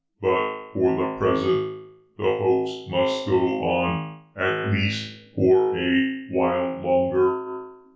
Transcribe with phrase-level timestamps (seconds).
[0.19, 7.77] But for the present, the hoax must go on, at least for a while longer.